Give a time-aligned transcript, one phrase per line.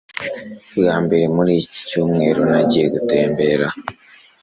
[0.75, 3.67] Bwa mbere muri iki cyumweru, nagiye gutembera.